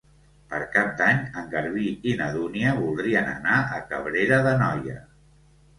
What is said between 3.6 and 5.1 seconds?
a Cabrera d'Anoia.